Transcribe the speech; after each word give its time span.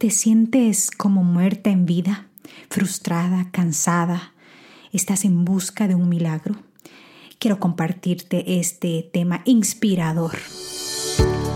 ¿Te 0.00 0.08
sientes 0.08 0.90
como 0.90 1.22
muerta 1.22 1.68
en 1.68 1.84
vida, 1.84 2.26
frustrada, 2.70 3.50
cansada? 3.52 4.32
¿Estás 4.92 5.26
en 5.26 5.44
busca 5.44 5.88
de 5.88 5.94
un 5.94 6.08
milagro? 6.08 6.54
Quiero 7.38 7.60
compartirte 7.60 8.58
este 8.58 9.10
tema 9.12 9.42
inspirador. 9.44 10.38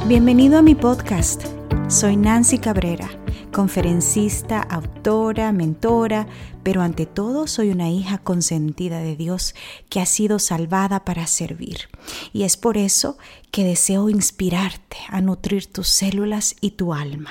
Bienvenido 0.07 0.59
a 0.59 0.63
mi 0.63 0.75
podcast. 0.75 1.43
Soy 1.89 2.19
Nancy 2.19 2.59
Cabrera 2.59 3.09
conferencista, 3.55 4.61
autora, 4.61 5.53
mentora, 5.53 6.27
pero 6.65 6.83
ante 6.83 7.07
todo 7.07 7.47
soy 7.47 7.71
una 7.71 7.89
hija 7.89 8.19
consentida 8.19 8.99
de 8.99 9.17
Dios 9.17 9.55
que 9.89 10.01
ha 10.01 10.07
sido 10.07 10.41
salvada 10.41 11.05
para 11.05 11.27
servir. 11.29 11.89
Y 12.33 12.43
es 12.43 12.57
por 12.57 12.77
eso 12.77 13.17
que 13.53 13.65
deseo 13.65 14.11
inspirarte 14.11 14.97
a 15.09 15.21
nutrir 15.21 15.73
tus 15.73 15.89
células 15.89 16.57
y 16.61 16.73
tu 16.73 16.93
alma. 16.93 17.31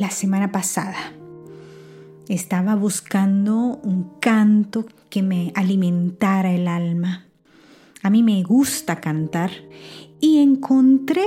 la 0.00 0.10
semana 0.10 0.50
pasada 0.50 1.12
estaba 2.28 2.74
buscando 2.74 3.80
un 3.84 4.10
canto 4.20 4.86
que 5.10 5.22
me 5.22 5.52
alimentara 5.54 6.52
el 6.52 6.66
alma 6.66 7.26
a 8.02 8.08
mí 8.08 8.22
me 8.22 8.42
gusta 8.42 9.00
cantar 9.00 9.50
y 10.20 10.38
encontré 10.38 11.24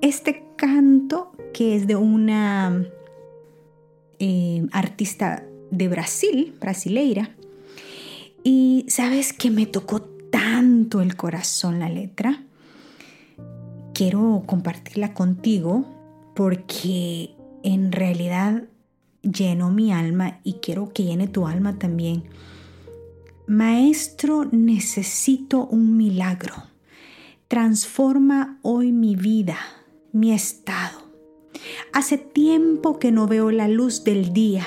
este 0.00 0.44
canto 0.56 1.32
que 1.52 1.76
es 1.76 1.86
de 1.86 1.94
una 1.94 2.84
eh, 4.18 4.66
artista 4.72 5.44
de 5.70 5.88
Brasil, 5.88 6.56
brasileira. 6.60 7.30
Y 8.42 8.84
sabes 8.88 9.32
que 9.32 9.50
me 9.50 9.66
tocó 9.66 10.00
tanto 10.00 11.00
el 11.00 11.16
corazón 11.16 11.78
la 11.78 11.88
letra. 11.88 12.42
Quiero 13.94 14.42
compartirla 14.46 15.14
contigo 15.14 15.84
porque 16.34 17.30
en 17.62 17.92
realidad 17.92 18.64
llenó 19.22 19.70
mi 19.70 19.92
alma 19.92 20.40
y 20.44 20.54
quiero 20.54 20.92
que 20.92 21.04
llene 21.04 21.28
tu 21.28 21.46
alma 21.46 21.78
también 21.78 22.24
Maestro, 23.48 24.44
necesito 24.52 25.64
un 25.64 25.96
milagro. 25.96 26.52
Transforma 27.48 28.58
hoy 28.60 28.92
mi 28.92 29.16
vida, 29.16 29.56
mi 30.12 30.34
estado. 30.34 30.98
Hace 31.94 32.18
tiempo 32.18 32.98
que 32.98 33.10
no 33.10 33.26
veo 33.26 33.50
la 33.50 33.66
luz 33.66 34.04
del 34.04 34.34
día. 34.34 34.66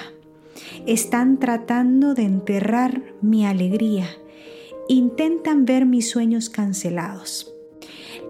Están 0.88 1.38
tratando 1.38 2.16
de 2.16 2.24
enterrar 2.24 3.04
mi 3.22 3.46
alegría. 3.46 4.10
Intentan 4.88 5.66
ver 5.66 5.86
mis 5.86 6.10
sueños 6.10 6.50
cancelados. 6.50 7.54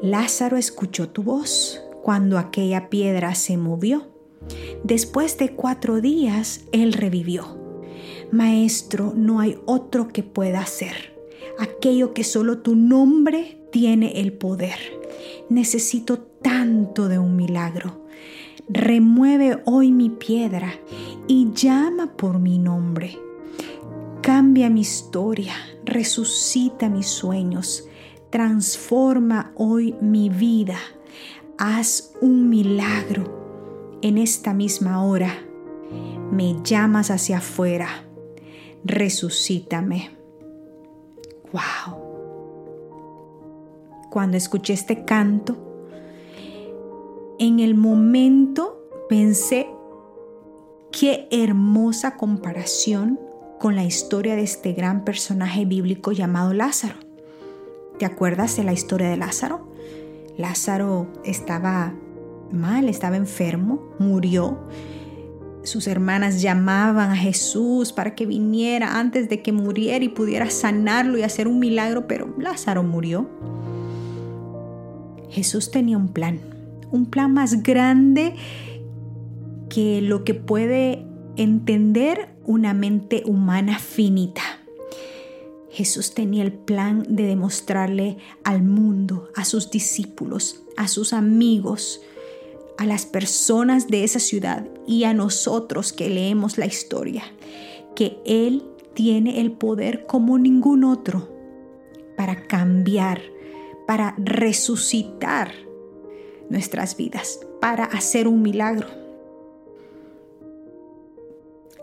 Lázaro 0.01 0.57
escuchó 0.57 1.07
tu 1.07 1.23
voz 1.23 1.81
cuando 2.03 2.37
aquella 2.37 2.89
piedra 2.89 3.35
se 3.35 3.55
movió. 3.55 4.10
Después 4.83 5.37
de 5.37 5.53
cuatro 5.55 6.01
días, 6.01 6.65
él 6.71 6.93
revivió. 6.93 7.57
Maestro, 8.31 9.13
no 9.15 9.39
hay 9.39 9.59
otro 9.65 10.07
que 10.07 10.23
pueda 10.23 10.61
hacer. 10.61 11.15
Aquello 11.59 12.13
que 12.13 12.23
solo 12.23 12.59
tu 12.59 12.75
nombre 12.75 13.59
tiene 13.71 14.21
el 14.21 14.33
poder. 14.33 14.77
Necesito 15.49 16.19
tanto 16.19 17.07
de 17.07 17.19
un 17.19 17.35
milagro. 17.35 18.05
Remueve 18.67 19.61
hoy 19.65 19.91
mi 19.91 20.09
piedra 20.09 20.73
y 21.27 21.51
llama 21.53 22.13
por 22.15 22.39
mi 22.39 22.57
nombre. 22.57 23.19
Cambia 24.21 24.69
mi 24.69 24.81
historia, 24.81 25.53
resucita 25.83 26.89
mis 26.89 27.07
sueños, 27.07 27.87
transforma 28.29 29.51
hoy 29.55 29.95
mi 29.99 30.29
vida. 30.29 30.77
Haz 31.57 32.13
un 32.21 32.49
milagro 32.49 33.40
en 34.01 34.17
esta 34.17 34.53
misma 34.53 35.03
hora. 35.03 35.33
Me 36.31 36.55
llamas 36.63 37.11
hacia 37.11 37.37
afuera 37.37 38.05
resucítame. 38.83 40.11
¡Wow! 41.51 41.97
Cuando 44.09 44.37
escuché 44.37 44.73
este 44.73 45.05
canto, 45.05 45.57
en 47.39 47.59
el 47.59 47.75
momento 47.75 48.87
pensé, 49.09 49.67
qué 50.91 51.27
hermosa 51.31 52.17
comparación 52.17 53.19
con 53.59 53.75
la 53.75 53.83
historia 53.83 54.35
de 54.35 54.43
este 54.43 54.73
gran 54.73 55.05
personaje 55.05 55.65
bíblico 55.65 56.11
llamado 56.11 56.53
Lázaro. 56.53 56.95
¿Te 57.99 58.05
acuerdas 58.05 58.57
de 58.57 58.63
la 58.63 58.73
historia 58.73 59.09
de 59.09 59.17
Lázaro? 59.17 59.67
Lázaro 60.37 61.07
estaba 61.23 61.93
mal, 62.53 62.89
estaba 62.89 63.17
enfermo, 63.17 63.81
murió 63.99 64.57
sus 65.63 65.87
hermanas 65.87 66.41
llamaban 66.41 67.11
a 67.11 67.15
Jesús 67.15 67.93
para 67.93 68.15
que 68.15 68.25
viniera 68.25 68.99
antes 68.99 69.29
de 69.29 69.41
que 69.41 69.51
muriera 69.51 70.03
y 70.03 70.09
pudiera 70.09 70.49
sanarlo 70.49 71.17
y 71.17 71.23
hacer 71.23 71.47
un 71.47 71.59
milagro, 71.59 72.07
pero 72.07 72.33
Lázaro 72.37 72.83
murió. 72.83 73.29
Jesús 75.29 75.71
tenía 75.71 75.97
un 75.97 76.09
plan, 76.09 76.39
un 76.91 77.05
plan 77.05 77.33
más 77.33 77.61
grande 77.63 78.35
que 79.69 80.01
lo 80.01 80.23
que 80.23 80.33
puede 80.33 81.05
entender 81.37 82.33
una 82.43 82.73
mente 82.73 83.23
humana 83.25 83.79
finita. 83.79 84.41
Jesús 85.69 86.13
tenía 86.13 86.43
el 86.43 86.51
plan 86.51 87.05
de 87.07 87.23
demostrarle 87.23 88.17
al 88.43 88.61
mundo, 88.63 89.29
a 89.35 89.45
sus 89.45 89.71
discípulos, 89.71 90.63
a 90.75 90.89
sus 90.89 91.13
amigos, 91.13 92.01
a 92.81 92.85
las 92.87 93.05
personas 93.05 93.89
de 93.89 94.03
esa 94.03 94.17
ciudad 94.17 94.67
y 94.87 95.03
a 95.03 95.13
nosotros 95.13 95.93
que 95.93 96.09
leemos 96.09 96.57
la 96.57 96.65
historia, 96.65 97.21
que 97.95 98.17
Él 98.25 98.63
tiene 98.95 99.39
el 99.39 99.51
poder 99.51 100.07
como 100.07 100.39
ningún 100.39 100.83
otro 100.83 101.29
para 102.17 102.47
cambiar, 102.47 103.21
para 103.85 104.15
resucitar 104.17 105.51
nuestras 106.49 106.97
vidas, 106.97 107.39
para 107.59 107.83
hacer 107.83 108.27
un 108.27 108.41
milagro. 108.41 108.87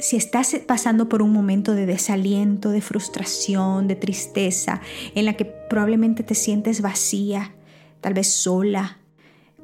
Si 0.01 0.17
estás 0.17 0.57
pasando 0.67 1.09
por 1.09 1.23
un 1.23 1.33
momento 1.33 1.77
de 1.77 1.87
desaliento, 1.87 2.71
de 2.71 2.81
frustración, 2.81 3.87
de 3.87 3.95
tristeza, 3.95 4.81
en 5.15 5.27
la 5.27 5.35
que 5.35 5.45
probablemente 5.45 6.25
te 6.25 6.35
sientes 6.35 6.83
vacía, 6.83 7.55
tal 8.01 8.15
vez 8.15 8.27
sola, 8.27 8.99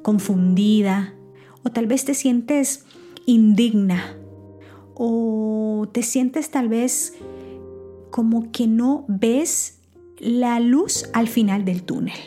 confundida, 0.01 1.14
o 1.65 1.71
tal 1.71 1.87
vez 1.87 2.05
te 2.05 2.13
sientes 2.13 2.85
indigna 3.25 4.15
o 4.93 5.89
te 5.91 6.03
sientes 6.03 6.51
tal 6.51 6.69
vez 6.69 7.13
como 8.11 8.51
que 8.51 8.67
no 8.67 9.03
ves 9.07 9.79
la 10.19 10.59
luz 10.59 11.09
al 11.11 11.27
final 11.27 11.65
del 11.65 11.83
túnel. 11.83 12.17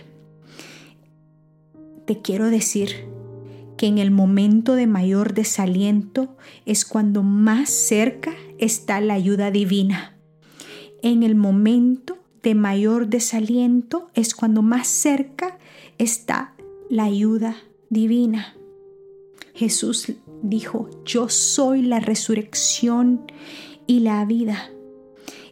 Te 2.05 2.21
quiero 2.21 2.51
decir 2.51 3.07
que 3.77 3.87
en 3.87 3.99
el 3.99 4.11
momento 4.11 4.75
de 4.75 4.87
mayor 4.87 5.35
desaliento 5.35 6.37
es 6.67 6.85
cuando 6.85 7.23
más 7.23 7.71
cerca 7.71 8.35
está 8.59 9.01
la 9.01 9.15
ayuda 9.15 9.51
divina. 9.51 10.17
En 11.01 11.23
el 11.23 11.37
momento 11.37 12.19
de 12.43 12.55
mayor 12.55 13.07
desaliento 13.07 14.11
es 14.15 14.35
cuando 14.35 14.63
más 14.63 14.89
cerca 14.89 15.59
está 15.97 16.55
la 16.91 17.05
ayuda 17.05 17.57
divina. 17.89 18.58
Jesús 19.59 20.13
dijo, 20.41 20.89
yo 21.05 21.29
soy 21.29 21.83
la 21.83 21.99
resurrección 21.99 23.23
y 23.89 23.99
la 24.01 24.25
vida. 24.25 24.71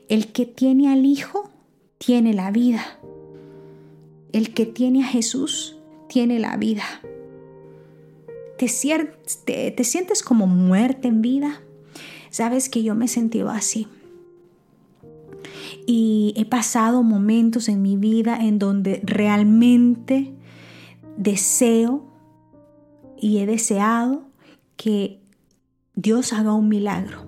El 0.08 0.30
que 0.30 0.46
tiene 0.46 0.92
al 0.92 1.04
Hijo 1.04 1.50
tiene 1.98 2.32
la 2.32 2.52
vida. 2.52 3.00
El 4.32 4.54
que 4.54 4.64
tiene 4.64 5.02
a 5.02 5.08
Jesús 5.08 5.76
tiene 6.08 6.38
la 6.38 6.56
vida. 6.56 6.84
¿Te, 8.58 9.72
te, 9.72 9.84
sientes 9.84 10.22
como 10.22 10.46
muerte 10.46 11.08
en 11.08 11.20
vida? 11.20 11.60
Sabes 12.30 12.68
que 12.68 12.84
yo 12.84 12.94
me 12.94 13.06
he 13.06 13.08
sentido 13.08 13.50
así. 13.50 13.88
Y 15.84 16.32
he 16.36 16.44
pasado 16.44 17.02
momentos 17.02 17.68
en 17.68 17.82
mi 17.82 17.96
vida 17.96 18.38
en 18.40 18.60
donde 18.60 19.00
realmente 19.04 20.32
deseo 21.16 22.15
y 23.26 23.38
he 23.38 23.46
deseado 23.46 24.22
que 24.76 25.18
Dios 25.96 26.32
haga 26.32 26.52
un 26.52 26.68
milagro. 26.68 27.26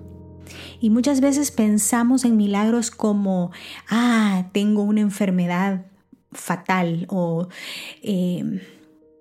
Y 0.79 0.91
muchas 0.91 1.19
veces 1.19 1.51
pensamos 1.51 2.23
en 2.23 2.37
milagros 2.37 2.89
como, 2.89 3.51
ah, 3.89 4.47
tengo 4.53 4.83
una 4.83 5.01
enfermedad 5.01 5.87
fatal 6.31 7.05
o 7.09 7.49
eh, 8.01 8.61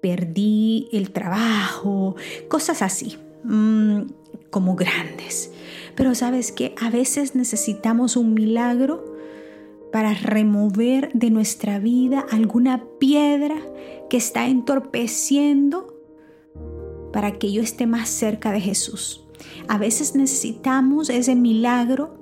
perdí 0.01 0.89
el 0.93 1.11
trabajo, 1.11 2.15
cosas 2.47 2.81
así, 2.83 3.19
mm, 3.43 4.03
como 4.51 4.77
grandes. 4.77 5.51
Pero 5.97 6.15
sabes 6.15 6.53
que 6.53 6.77
a 6.81 6.91
veces 6.91 7.35
necesitamos 7.35 8.17
un 8.17 8.35
milagro 8.35 9.05
para 9.91 10.15
remover 10.15 11.11
de 11.13 11.31
nuestra 11.31 11.81
vida 11.81 12.25
alguna 12.31 12.85
piedra 13.01 13.57
que 14.09 14.17
está 14.17 14.47
entorpeciendo 14.47 15.98
para 17.13 17.39
que 17.39 17.53
yo 17.53 17.63
esté 17.63 17.87
más 17.87 18.09
cerca 18.09 18.53
de 18.53 18.61
Jesús. 18.61 19.27
A 19.69 19.79
veces 19.79 20.15
necesitamos 20.15 21.11
ese 21.11 21.35
milagro, 21.35 22.17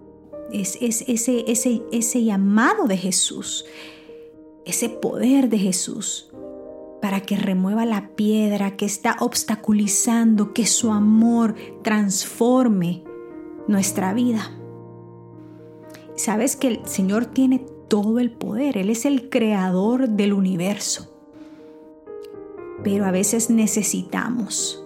es, 0.53 0.79
ese, 0.81 1.45
ese, 1.47 1.83
ese 1.93 2.25
llamado 2.25 2.87
de 2.87 2.97
Jesús, 2.97 3.65
ese 4.65 4.89
poder 4.89 5.49
de 5.49 5.59
Jesús 5.59 6.31
para 7.01 7.21
que 7.21 7.37
remueva 7.37 7.85
la 7.85 8.09
piedra 8.17 8.77
que 8.77 8.85
está 8.85 9.17
obstaculizando 9.21 10.53
que 10.53 10.67
su 10.67 10.91
amor 10.91 11.55
transforme 11.83 13.05
nuestra 13.69 14.13
vida. 14.13 14.51
Sabes 16.17 16.57
que 16.57 16.69
el 16.69 16.87
Señor 16.87 17.27
tiene 17.27 17.65
todo 17.89 18.19
el 18.19 18.33
poder, 18.33 18.79
Él 18.79 18.91
es 18.91 19.05
el 19.05 19.29
creador 19.29 20.09
del 20.09 20.33
universo. 20.33 21.16
Pero 22.87 23.05
a 23.05 23.11
veces 23.11 23.51
necesitamos 23.51 24.81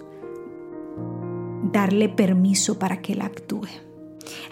darle 1.70 2.08
permiso 2.08 2.78
para 2.78 3.02
que 3.02 3.12
Él 3.12 3.20
actúe. 3.20 3.68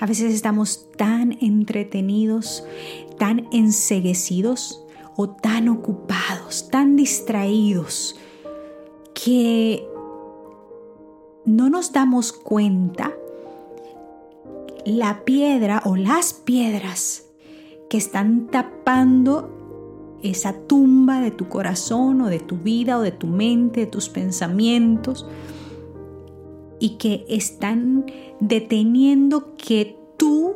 A 0.00 0.04
veces 0.04 0.34
estamos 0.34 0.90
tan 0.98 1.32
entretenidos, 1.40 2.62
tan 3.16 3.48
enseguecidos 3.50 4.84
o 5.16 5.30
tan 5.30 5.70
ocupados, 5.70 6.68
tan 6.68 6.94
distraídos, 6.94 8.16
que 9.14 9.88
no 11.46 11.70
nos 11.70 11.90
damos 11.90 12.34
cuenta 12.34 13.14
la 14.84 15.24
piedra 15.24 15.80
o 15.86 15.96
las 15.96 16.34
piedras 16.34 17.24
que 17.88 17.96
están 17.96 18.48
tapando 18.48 19.57
esa 20.22 20.52
tumba 20.52 21.20
de 21.20 21.30
tu 21.30 21.48
corazón 21.48 22.20
o 22.22 22.28
de 22.28 22.40
tu 22.40 22.56
vida 22.56 22.98
o 22.98 23.02
de 23.02 23.12
tu 23.12 23.26
mente, 23.26 23.80
de 23.80 23.86
tus 23.86 24.08
pensamientos 24.08 25.26
y 26.80 26.90
que 26.96 27.24
están 27.28 28.06
deteniendo 28.40 29.56
que 29.56 29.96
tú, 30.16 30.54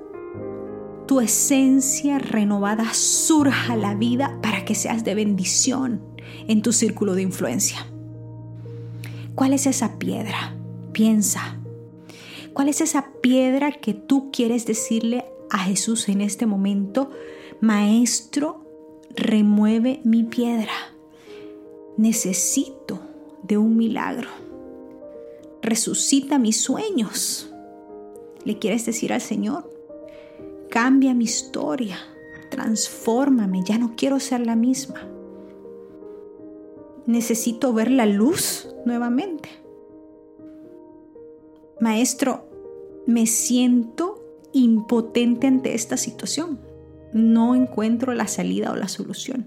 tu 1.07 1.21
esencia 1.21 2.19
renovada 2.19 2.93
surja 2.95 3.75
a 3.75 3.77
la 3.77 3.95
vida 3.95 4.39
para 4.43 4.65
que 4.65 4.75
seas 4.75 5.05
de 5.05 5.15
bendición 5.15 6.01
en 6.49 6.63
tu 6.63 6.73
círculo 6.73 7.15
de 7.15 7.23
influencia. 7.23 7.87
¿Cuál 9.35 9.53
es 9.53 9.67
esa 9.67 9.99
piedra? 9.99 10.57
Piensa, 10.93 11.59
¿Cuál 12.53 12.69
es 12.69 12.83
esa 12.83 13.13
piedra 13.23 13.73
que 13.73 13.95
tú 13.95 14.31
quieres 14.31 14.67
decirle 14.67 15.25
a 15.51 15.59
Jesús 15.59 16.09
en 16.09 16.21
este 16.21 16.45
momento? 16.45 17.11
Maestro, 17.61 18.62
remueve 19.15 20.01
mi 20.05 20.25
piedra. 20.25 20.73
Necesito 21.97 23.01
de 23.43 23.59
un 23.59 23.77
milagro. 23.77 24.29
Resucita 25.63 26.39
mis 26.39 26.61
sueños. 26.61 27.53
¿Le 28.45 28.59
quieres 28.59 28.87
decir 28.87 29.13
al 29.13 29.21
Señor? 29.21 29.71
Cambia 30.71 31.15
mi 31.15 31.25
historia. 31.25 31.99
Transfórmame. 32.51 33.63
Ya 33.65 33.79
no 33.79 33.95
quiero 33.97 34.19
ser 34.21 34.47
la 34.47 34.57
misma. 34.57 35.07
Necesito 37.07 37.73
ver 37.73 37.91
la 37.91 38.07
luz 38.07 38.69
nuevamente. 38.85 39.49
Maestro, 41.81 42.45
me 43.07 43.27
siento 43.27 44.23
impotente 44.53 45.47
ante 45.47 45.75
esta 45.75 45.97
situación. 45.97 46.61
No 47.13 47.55
encuentro 47.55 48.15
la 48.15 48.27
salida 48.27 48.73
o 48.73 48.77
la 48.77 48.89
solución. 48.89 49.47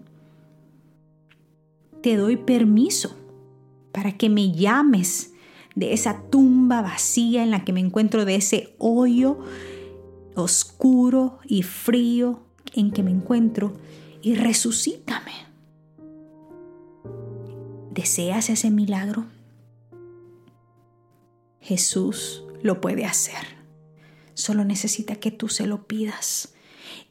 Te 2.01 2.15
doy 2.15 2.37
permiso 2.37 3.15
para 3.91 4.17
que 4.17 4.29
me 4.29 4.51
llames 4.51 5.33
de 5.75 5.93
esa 5.93 6.21
tumba 6.29 6.81
vacía 6.81 7.43
en 7.43 7.51
la 7.51 7.65
que 7.65 7.73
me 7.73 7.79
encuentro, 7.79 8.25
de 8.25 8.35
ese 8.35 8.75
hoyo 8.77 9.39
oscuro 10.35 11.39
y 11.45 11.63
frío 11.63 12.41
en 12.73 12.91
que 12.91 13.03
me 13.03 13.11
encuentro, 13.11 13.73
y 14.21 14.35
resucítame. 14.35 15.31
¿Deseas 17.91 18.49
ese 18.49 18.69
milagro? 18.71 19.25
Jesús 21.61 22.43
lo 22.61 22.81
puede 22.81 23.05
hacer. 23.05 23.55
Solo 24.33 24.65
necesita 24.65 25.15
que 25.15 25.31
tú 25.31 25.47
se 25.47 25.67
lo 25.67 25.87
pidas 25.87 26.54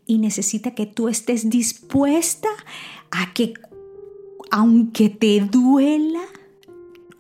y 0.06 0.18
necesita 0.18 0.74
que 0.74 0.86
tú 0.86 1.08
estés 1.08 1.48
dispuesta 1.48 2.48
a 3.10 3.32
que, 3.32 3.54
aunque 4.50 5.08
te 5.08 5.40
duela, 5.40 6.22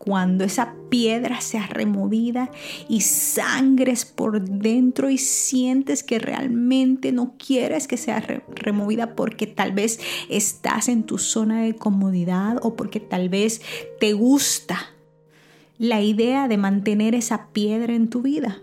cuando 0.04 0.44
esa 0.44 0.74
piedra 0.90 1.40
sea 1.40 1.66
removida 1.66 2.50
y 2.90 3.00
sangres 3.00 4.04
por 4.04 4.42
dentro 4.42 5.08
y 5.08 5.16
sientes 5.16 6.02
que 6.02 6.18
realmente 6.18 7.10
no 7.10 7.34
quieres 7.38 7.88
que 7.88 7.96
sea 7.96 8.20
removida 8.54 9.16
porque 9.16 9.46
tal 9.46 9.72
vez 9.72 9.98
estás 10.28 10.88
en 10.88 11.04
tu 11.04 11.16
zona 11.16 11.62
de 11.62 11.74
comodidad 11.74 12.58
o 12.62 12.76
porque 12.76 13.00
tal 13.00 13.30
vez 13.30 13.62
te 13.98 14.12
gusta 14.12 14.78
la 15.78 16.02
idea 16.02 16.48
de 16.48 16.58
mantener 16.58 17.14
esa 17.14 17.48
piedra 17.48 17.94
en 17.94 18.10
tu 18.10 18.20
vida. 18.20 18.60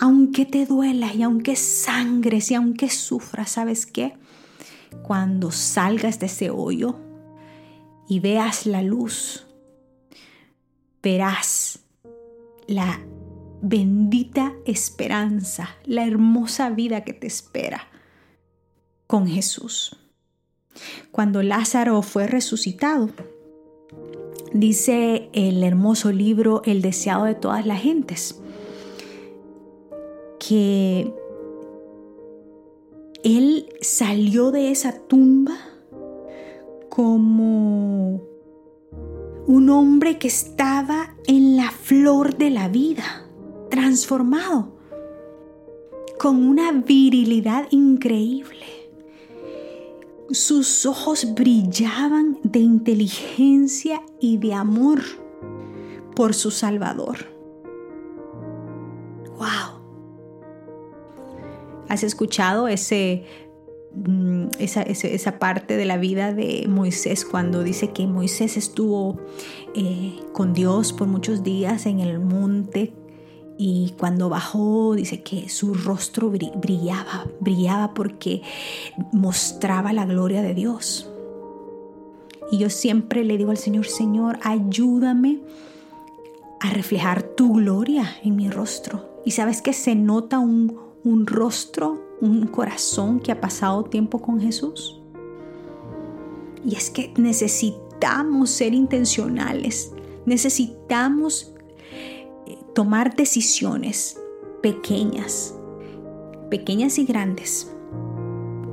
Aunque 0.00 0.46
te 0.46 0.66
duela 0.66 1.12
y 1.12 1.22
aunque 1.22 1.56
sangres 1.56 2.50
y 2.50 2.54
aunque 2.54 2.88
sufras, 2.88 3.50
¿sabes 3.50 3.86
qué? 3.86 4.14
Cuando 5.02 5.50
salgas 5.50 6.20
de 6.20 6.26
ese 6.26 6.50
hoyo 6.50 6.98
y 8.08 8.20
veas 8.20 8.66
la 8.66 8.82
luz, 8.82 9.46
verás 11.02 11.80
la 12.66 13.00
bendita 13.60 14.54
esperanza, 14.66 15.76
la 15.84 16.06
hermosa 16.06 16.70
vida 16.70 17.02
que 17.02 17.12
te 17.12 17.26
espera 17.26 17.88
con 19.06 19.26
Jesús. 19.26 19.96
Cuando 21.10 21.42
Lázaro 21.42 22.02
fue 22.02 22.28
resucitado, 22.28 23.10
Dice 24.52 25.28
el 25.34 25.62
hermoso 25.62 26.10
libro 26.10 26.62
El 26.64 26.80
deseado 26.80 27.24
de 27.24 27.34
todas 27.34 27.66
las 27.66 27.82
gentes, 27.82 28.40
que 30.48 31.12
él 33.22 33.68
salió 33.80 34.50
de 34.50 34.70
esa 34.70 34.98
tumba 35.06 35.58
como 36.88 38.22
un 39.46 39.70
hombre 39.70 40.18
que 40.18 40.28
estaba 40.28 41.14
en 41.26 41.56
la 41.56 41.70
flor 41.70 42.36
de 42.36 42.50
la 42.50 42.68
vida, 42.68 43.28
transformado, 43.70 44.76
con 46.18 46.42
una 46.44 46.72
virilidad 46.72 47.66
increíble 47.70 48.78
sus 50.30 50.84
ojos 50.84 51.34
brillaban 51.34 52.38
de 52.42 52.58
inteligencia 52.58 54.02
y 54.20 54.36
de 54.36 54.52
amor 54.54 55.00
por 56.14 56.34
su 56.34 56.50
Salvador. 56.50 57.37
¿Has 61.88 62.02
escuchado 62.02 62.68
ese, 62.68 63.24
mm, 63.94 64.46
esa, 64.58 65.38
parte 65.38 65.76
de 65.76 65.84
la 65.84 65.96
vida 65.96 66.32
de 66.32 66.66
Moisés 66.68 67.24
cuando 67.24 67.62
dice 67.62 67.90
que 67.92 68.06
Moisés 68.06 68.56
estuvo 68.56 69.18
eh, 69.74 70.20
con 70.32 70.52
Dios 70.52 70.92
por 70.92 71.08
muchos 71.08 71.42
días 71.42 71.86
en 71.86 72.00
el 72.00 72.20
monte 72.20 72.92
y 73.56 73.94
cuando 73.98 74.28
bajó 74.28 74.94
dice 74.94 75.22
que 75.22 75.48
su 75.48 75.74
rostro 75.74 76.30
brillaba, 76.30 77.26
brillaba 77.40 77.92
porque 77.92 78.42
mostraba 79.12 79.92
la 79.92 80.06
gloria 80.06 80.42
de 80.42 80.54
Dios. 80.54 81.10
Y 82.52 82.58
yo 82.58 82.70
siempre 82.70 83.24
le 83.24 83.36
digo 83.36 83.50
al 83.50 83.58
Señor, 83.58 83.86
Señor, 83.86 84.38
ayúdame 84.42 85.40
a 86.60 86.70
reflejar 86.70 87.22
tu 87.22 87.54
gloria 87.54 88.16
en 88.22 88.36
mi 88.36 88.48
rostro. 88.48 89.08
Y 89.24 89.32
sabes 89.32 89.60
que 89.60 89.72
se 89.72 89.94
nota 89.94 90.38
un, 90.38 90.87
un 91.04 91.26
rostro, 91.26 92.16
un 92.20 92.46
corazón 92.46 93.20
que 93.20 93.32
ha 93.32 93.40
pasado 93.40 93.84
tiempo 93.84 94.20
con 94.20 94.40
Jesús. 94.40 95.00
Y 96.64 96.74
es 96.74 96.90
que 96.90 97.12
necesitamos 97.16 98.50
ser 98.50 98.74
intencionales, 98.74 99.92
necesitamos 100.26 101.54
tomar 102.74 103.16
decisiones 103.16 104.20
pequeñas, 104.62 105.54
pequeñas 106.50 106.98
y 106.98 107.04
grandes, 107.04 107.72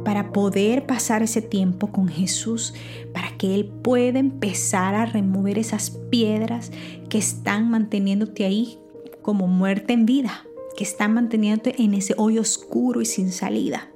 para 0.04 0.32
poder 0.32 0.86
pasar 0.86 1.24
ese 1.24 1.42
tiempo 1.42 1.92
con 1.92 2.08
Jesús, 2.08 2.76
para 3.12 3.36
que 3.38 3.56
Él 3.56 3.66
pueda 3.66 4.20
empezar 4.20 4.94
a 4.94 5.08
remover 5.08 5.58
esas 5.58 5.90
piedras 5.90 6.72
que 7.10 7.18
están 7.18 7.72
manteniéndote 7.72 8.46
ahí 8.46 8.78
como 9.24 9.48
muerte 9.48 9.94
en 9.94 10.06
vida, 10.06 10.46
que 10.76 10.84
están 10.84 11.14
manteniéndote 11.14 11.82
en 11.82 11.94
ese 11.94 12.14
hoyo 12.18 12.42
oscuro 12.42 13.02
y 13.02 13.06
sin 13.06 13.32
salida. 13.32 13.90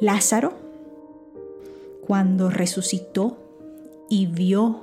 Lázaro, 0.00 0.52
cuando 2.06 2.50
resucitó 2.50 3.38
y 4.08 4.26
vio 4.26 4.80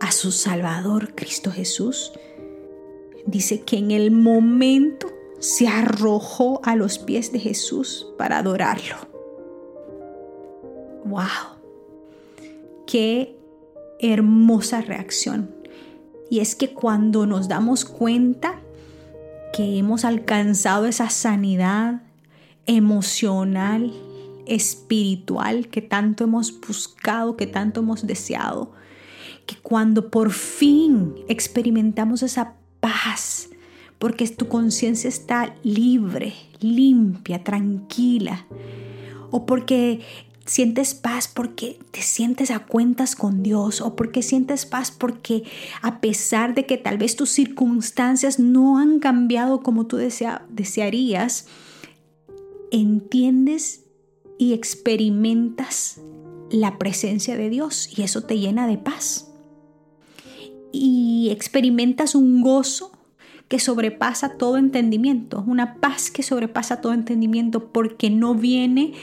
a 0.00 0.12
su 0.12 0.32
Salvador 0.32 1.14
Cristo 1.14 1.50
Jesús, 1.50 2.12
dice 3.26 3.60
que 3.60 3.76
en 3.78 3.90
el 3.90 4.10
momento 4.10 5.08
se 5.38 5.68
arrojó 5.68 6.60
a 6.64 6.74
los 6.74 6.98
pies 6.98 7.32
de 7.32 7.38
Jesús 7.38 8.12
para 8.16 8.38
adorarlo. 8.38 8.96
¡Wow! 11.04 11.58
¡Qué 12.86 13.36
hermosa 14.00 14.80
reacción! 14.80 15.63
Y 16.30 16.40
es 16.40 16.54
que 16.54 16.72
cuando 16.72 17.26
nos 17.26 17.48
damos 17.48 17.84
cuenta 17.84 18.60
que 19.52 19.78
hemos 19.78 20.04
alcanzado 20.04 20.86
esa 20.86 21.10
sanidad 21.10 22.02
emocional, 22.66 23.92
espiritual 24.46 25.68
que 25.68 25.82
tanto 25.82 26.24
hemos 26.24 26.60
buscado, 26.60 27.36
que 27.36 27.46
tanto 27.46 27.80
hemos 27.80 28.06
deseado, 28.06 28.72
que 29.46 29.56
cuando 29.56 30.10
por 30.10 30.32
fin 30.32 31.14
experimentamos 31.28 32.22
esa 32.22 32.54
paz, 32.80 33.50
porque 33.98 34.26
tu 34.28 34.48
conciencia 34.48 35.08
está 35.08 35.54
libre, 35.62 36.34
limpia, 36.60 37.44
tranquila, 37.44 38.46
o 39.30 39.46
porque 39.46 40.00
sientes 40.46 40.94
paz 40.94 41.28
porque 41.32 41.78
te 41.90 42.02
sientes 42.02 42.50
a 42.50 42.60
cuentas 42.60 43.16
con 43.16 43.42
Dios 43.42 43.80
o 43.80 43.96
porque 43.96 44.22
sientes 44.22 44.66
paz 44.66 44.90
porque 44.90 45.44
a 45.82 46.00
pesar 46.00 46.54
de 46.54 46.66
que 46.66 46.76
tal 46.76 46.98
vez 46.98 47.16
tus 47.16 47.30
circunstancias 47.30 48.38
no 48.38 48.78
han 48.78 48.98
cambiado 48.98 49.62
como 49.62 49.86
tú 49.86 49.96
desearías, 49.96 51.46
entiendes 52.70 53.84
y 54.38 54.52
experimentas 54.52 56.00
la 56.50 56.78
presencia 56.78 57.36
de 57.36 57.48
Dios 57.48 57.90
y 57.96 58.02
eso 58.02 58.22
te 58.22 58.38
llena 58.38 58.66
de 58.66 58.78
paz. 58.78 59.30
Y 60.72 61.28
experimentas 61.30 62.14
un 62.14 62.42
gozo 62.42 62.92
que 63.48 63.60
sobrepasa 63.60 64.36
todo 64.36 64.56
entendimiento, 64.56 65.44
una 65.46 65.76
paz 65.76 66.10
que 66.10 66.22
sobrepasa 66.22 66.80
todo 66.80 66.92
entendimiento 66.92 67.72
porque 67.72 68.10
no 68.10 68.34
viene 68.34 68.94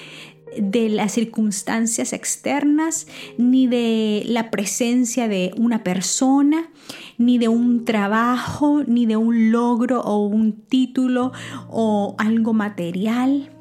de 0.58 0.90
las 0.90 1.14
circunstancias 1.14 2.14
externas, 2.14 3.08
ni 3.38 3.68
de 3.68 4.24
la 4.26 4.52
presencia 4.52 5.28
de 5.28 5.54
una 5.58 5.84
persona, 5.84 6.70
ni 7.18 7.38
de 7.38 7.48
un 7.48 7.86
trabajo, 7.86 8.84
ni 8.86 9.06
de 9.06 9.18
un 9.18 9.52
logro 9.52 10.02
o 10.02 10.26
un 10.26 10.54
título 10.54 11.32
o 11.70 12.16
algo 12.18 12.54
material, 12.54 13.52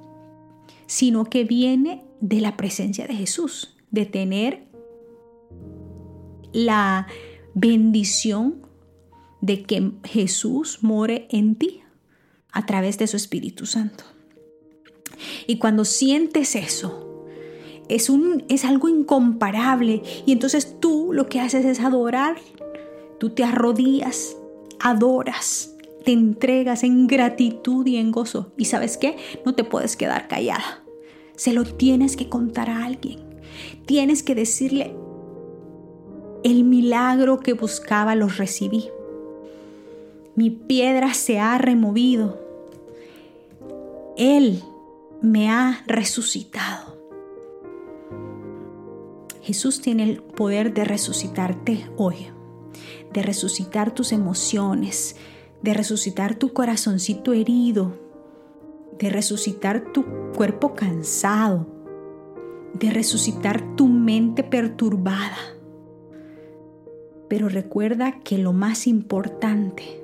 sino 0.87 1.25
que 1.25 1.45
viene 1.45 2.05
de 2.21 2.41
la 2.41 2.57
presencia 2.57 3.07
de 3.07 3.15
Jesús, 3.15 3.77
de 3.91 4.07
tener 4.07 4.67
la 6.53 7.07
bendición 7.55 8.67
de 9.41 9.63
que 9.63 9.93
Jesús 10.05 10.79
more 10.83 11.27
en 11.31 11.55
ti 11.55 11.83
a 12.53 12.67
través 12.67 12.99
de 12.99 13.07
su 13.07 13.17
Espíritu 13.17 13.67
Santo. 13.67 14.05
Y 15.47 15.59
cuando 15.59 15.85
sientes 15.85 16.55
eso, 16.57 17.25
es, 17.89 18.09
un, 18.09 18.45
es 18.49 18.65
algo 18.65 18.89
incomparable. 18.89 20.03
Y 20.27 20.33
entonces 20.33 20.77
tú 20.81 21.11
lo 21.13 21.29
que 21.29 21.41
haces 21.41 21.65
es 21.65 21.81
adorar. 21.81 22.37
Tú 23.19 23.31
te 23.31 23.45
arrodillas, 23.45 24.37
adoras, 24.79 25.75
te 26.05 26.13
entregas 26.13 26.85
en 26.85 27.07
gratitud 27.07 27.87
y 27.87 27.97
en 27.97 28.13
gozo. 28.13 28.53
¿Y 28.57 28.67
sabes 28.67 28.97
qué? 28.97 29.17
No 29.45 29.55
te 29.55 29.65
puedes 29.65 29.97
quedar 29.97 30.29
callada. 30.29 30.85
Se 31.37 31.53
lo 31.53 31.65
tienes 31.65 32.17
que 32.17 32.29
contar 32.29 32.71
a 32.71 32.85
alguien. 32.85 33.19
Tienes 33.87 34.23
que 34.23 34.35
decirle, 34.35 34.95
el 36.45 36.65
milagro 36.65 37.41
que 37.41 37.53
buscaba 37.53 38.15
lo 38.15 38.29
recibí. 38.29 38.89
Mi 40.37 40.51
piedra 40.51 41.13
se 41.13 41.39
ha 41.39 41.59
removido. 41.59 42.41
Él 44.17 44.63
me 45.23 45.51
ha 45.51 45.83
resucitado. 45.87 46.99
Jesús 49.43 49.81
tiene 49.81 50.05
el 50.05 50.23
poder 50.23 50.73
de 50.73 50.85
resucitarte 50.85 51.91
hoy, 51.97 52.29
de 53.13 53.23
resucitar 53.23 53.93
tus 53.93 54.13
emociones, 54.13 55.17
de 55.63 55.75
resucitar 55.75 56.37
tu 56.37 56.53
corazoncito 56.53 57.33
herido, 57.33 57.99
de 58.99 59.11
resucitar 59.11 59.93
tu 59.93 60.05
cuerpo 60.37 60.75
cansado, 60.75 61.67
de 62.75 62.91
resucitar 62.91 63.77
tu 63.77 63.89
mente 63.89 64.43
perturbada. 64.43 65.39
Pero 67.29 67.49
recuerda 67.49 68.21
que 68.21 68.39
lo 68.39 68.53
más 68.53 68.87
importante 68.87 70.03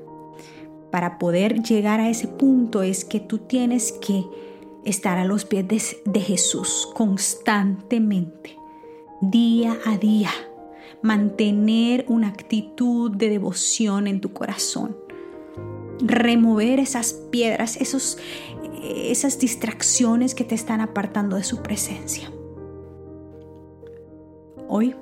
para 0.90 1.18
poder 1.18 1.62
llegar 1.62 2.00
a 2.00 2.08
ese 2.08 2.28
punto 2.28 2.82
es 2.82 3.04
que 3.04 3.20
tú 3.20 3.38
tienes 3.38 3.92
que 3.92 4.24
estar 4.86 5.18
a 5.18 5.24
los 5.24 5.44
pies 5.44 5.66
de, 6.04 6.20
Jesús 6.20 6.88
constantemente, 6.94 8.56
día 9.20 9.76
a 9.84 9.98
día, 9.98 10.30
mantener 11.02 12.06
una 12.08 12.28
actitud 12.28 13.10
de 13.10 13.28
devoción 13.28 14.06
en 14.06 14.20
tu 14.20 14.32
corazón, 14.32 14.96
remover 16.00 16.78
esas 16.78 17.12
piedras, 17.12 17.76
esos, 17.76 18.18
esas 18.82 19.38
distracciones 19.40 20.34
que 20.34 20.44
te 20.44 20.54
están 20.54 20.80
apartando 20.80 21.36
de 21.36 21.44
su 21.44 21.62
presencia. 21.62 22.32
Hoy 24.68 24.94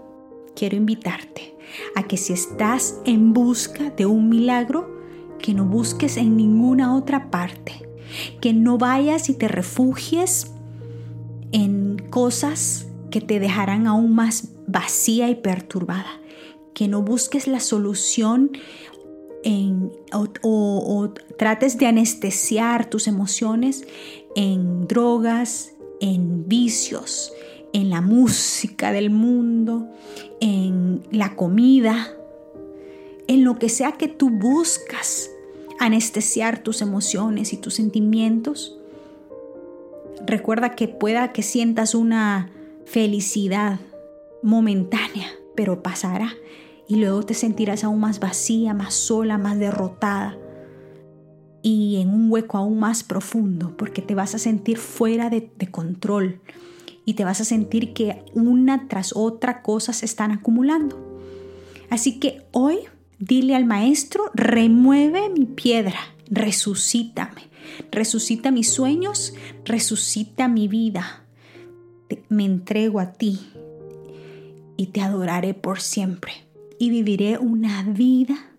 quiero 0.57 0.77
invitarte 0.77 1.57
a 1.95 2.05
que 2.05 2.17
si 2.17 2.33
estás 2.33 3.01
en 3.05 3.35
busca 3.35 3.91
de 3.91 4.07
un 4.07 4.31
milagro, 4.31 4.95
que 5.39 5.53
no 5.53 5.67
busques 5.67 6.17
en 6.17 6.37
ninguna 6.37 6.97
otra 6.97 7.31
parte, 7.31 7.84
que 8.41 8.53
no 8.53 8.79
vayas 8.79 9.29
y 9.29 9.35
te 9.35 9.49
refugies 9.49 10.53
en 11.53 11.99
cosas 12.11 12.87
que 13.11 13.21
te 13.21 13.39
dejarán 13.41 13.87
aún 13.87 14.15
más 14.15 14.49
vacía 14.67 15.29
y 15.29 15.37
perturbada, 15.37 16.21
que 16.75 16.89
no 16.89 17.03
busques 17.03 17.47
la 17.47 17.61
solución 17.61 18.51
en, 19.45 19.93
o, 20.13 20.29
o 20.43 21.11
trates 21.39 21.79
de 21.79 21.87
anestesiar 21.87 22.89
tus 22.91 23.07
emociones 23.07 23.87
en 24.35 24.89
drogas, 24.89 25.75
en 26.01 26.49
vicios, 26.49 27.33
en 27.73 27.91
la 27.91 28.01
música 28.01 28.93
del 28.93 29.11
mundo, 29.11 29.89
en 30.41 31.03
la 31.11 31.37
comida, 31.37 32.09
en 33.27 33.45
lo 33.45 33.59
que 33.59 33.69
sea 33.69 33.93
que 33.93 34.09
tú 34.09 34.31
buscas 34.31 35.31
anestesiar 35.85 36.59
tus 36.63 36.81
emociones 36.81 37.53
y 37.53 37.59
tus 37.59 37.75
sentimientos. 37.75 38.79
Recuerda 40.27 40.75
que 40.75 40.89
pueda 40.89 41.33
que 41.33 41.43
sientas 41.43 41.95
una 41.95 42.51
felicidad 42.87 43.79
momentánea, 44.43 45.29
pero 45.55 45.83
pasará 45.83 46.33
y 46.89 46.97
luego 46.97 47.23
te 47.23 47.35
sentirás 47.35 47.85
aún 47.85 48.01
más 48.01 48.19
vacía, 48.19 48.73
más 48.73 48.95
sola, 48.95 49.37
más 49.37 49.59
derrotada 49.59 50.39
y 51.61 51.97
en 51.97 52.09
un 52.11 52.31
hueco 52.31 52.59
aún 52.59 52.79
más 52.79 53.03
profundo 53.03 53.75
porque 53.77 54.03
te 54.03 54.15
vas 54.15 54.35
a 54.35 54.39
sentir 54.39 54.79
fuera 54.79 55.31
de, 55.31 55.51
control 55.71 56.41
y 57.05 57.15
te 57.15 57.25
vas 57.25 57.41
a 57.41 57.45
sentir 57.45 57.93
que 57.93 58.23
una 58.35 58.89
tras 58.89 59.15
otra 59.15 59.63
cosas 59.63 59.97
se 59.97 60.07
están 60.07 60.31
acumulando. 60.31 60.99
Así 61.91 62.19
que 62.21 62.47
hoy 62.53 62.81
Dile 63.19 63.55
al 63.55 63.65
maestro, 63.65 64.31
remueve 64.35 65.31
mi 65.31 65.47
piedra, 65.47 66.01
resucítame, 66.29 67.49
resucita 67.91 68.51
mis 68.51 68.71
sueños, 68.71 69.35
resucita 69.65 70.49
mi 70.49 70.69
vida. 70.69 71.25
me 72.29 72.45
entrego 72.45 73.01
a 73.01 73.13
ti 73.13 73.41
y 74.77 74.87
te 74.87 75.01
adoraré 75.01 75.55
por 75.55 75.81
siempre 75.81 76.33
y 76.79 76.91
viviré 76.91 77.39
una 77.39 77.83
vida 77.85 78.51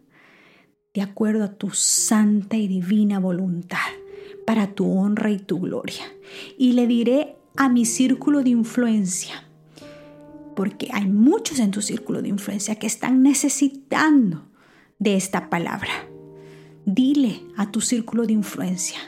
de 0.94 1.02
acuerdo 1.02 1.44
a 1.44 1.54
tu 1.54 1.72
santa 1.72 2.56
y 2.56 2.68
divina 2.68 3.20
voluntad, 3.20 3.78
para 4.46 4.74
tu 4.74 4.90
honra 4.98 5.30
y 5.30 5.40
tu 5.40 5.60
gloria. 5.60 6.06
Y 6.58 6.72
le 6.72 6.88
diré 6.88 7.36
a 7.58 7.68
mi 7.68 7.86
círculo 7.86 8.44
de 8.44 8.52
influencia 8.52 9.45
porque 10.56 10.90
hay 10.92 11.06
muchos 11.06 11.60
en 11.60 11.72
tu 11.72 11.82
círculo 11.82 12.22
de 12.22 12.30
influencia 12.30 12.76
que 12.76 12.88
están 12.88 13.22
necesitando 13.22 14.48
de 15.00 15.16
esta 15.16 15.50
palabra. 15.50 16.08
Dile 16.86 17.42
a 17.58 17.72
tu 17.72 17.82
círculo 17.82 18.26
de 18.26 18.34
influencia 18.34 19.00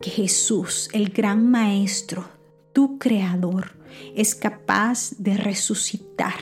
que 0.00 0.10
Jesús, 0.10 0.88
el 0.92 1.10
gran 1.10 1.50
maestro, 1.50 2.28
tu 2.72 2.98
creador, 2.98 3.76
es 4.14 4.34
capaz 4.34 5.12
de 5.18 5.36
resucitar, 5.36 6.40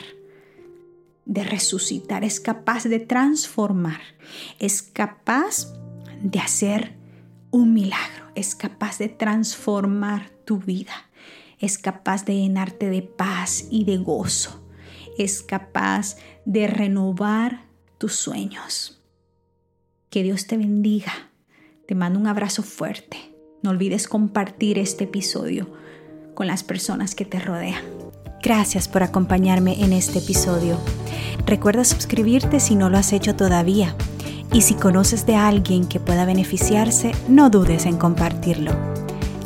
de 1.24 1.44
resucitar, 1.44 2.24
es 2.24 2.40
capaz 2.40 2.84
de 2.84 3.00
transformar, 3.00 4.00
es 4.58 4.82
capaz 4.82 5.72
de 6.22 6.38
hacer 6.38 6.96
un 7.50 7.74
milagro, 7.74 8.30
es 8.34 8.54
capaz 8.54 8.98
de 8.98 9.08
transformar 9.08 10.30
tu 10.44 10.58
vida, 10.58 11.09
es 11.60 11.78
capaz 11.78 12.24
de 12.24 12.34
llenarte 12.34 12.88
de 12.90 13.02
paz 13.02 13.66
y 13.70 13.84
de 13.84 13.98
gozo, 13.98 14.60
es 15.18 15.42
capaz 15.42 16.16
de 16.44 16.66
renovar 16.66 17.66
tus 17.98 18.16
sueños. 18.16 19.00
Que 20.08 20.22
Dios 20.22 20.46
te 20.46 20.56
bendiga. 20.56 21.12
Te 21.86 21.94
mando 21.94 22.18
un 22.18 22.26
abrazo 22.26 22.62
fuerte. 22.62 23.18
No 23.62 23.70
olvides 23.70 24.08
compartir 24.08 24.78
este 24.78 25.04
episodio 25.04 25.70
con 26.34 26.46
las 26.46 26.64
personas 26.64 27.14
que 27.14 27.26
te 27.26 27.38
rodean. 27.38 27.84
Gracias 28.42 28.88
por 28.88 29.02
acompañarme 29.02 29.84
en 29.84 29.92
este 29.92 30.18
episodio. 30.18 30.78
Recuerda 31.44 31.84
suscribirte 31.84 32.58
si 32.58 32.74
no 32.74 32.88
lo 32.88 32.96
has 32.96 33.12
hecho 33.12 33.36
todavía. 33.36 33.94
Y 34.52 34.62
si 34.62 34.74
conoces 34.74 35.26
de 35.26 35.36
alguien 35.36 35.86
que 35.86 36.00
pueda 36.00 36.24
beneficiarse, 36.24 37.12
no 37.28 37.50
dudes 37.50 37.86
en 37.86 37.98
compartirlo. 37.98 38.89